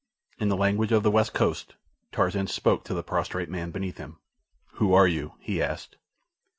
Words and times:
In 0.39 0.49
the 0.49 0.57
language 0.57 0.91
of 0.91 1.03
the 1.03 1.11
West 1.11 1.31
Coast, 1.35 1.75
Tarzan 2.11 2.47
spoke 2.47 2.83
to 2.85 2.95
the 2.95 3.03
prostrate 3.03 3.51
man 3.51 3.69
beneath 3.69 3.99
him. 3.99 4.17
"Who 4.77 4.95
are 4.95 5.07
you?" 5.07 5.35
he 5.37 5.61
asked. 5.61 5.95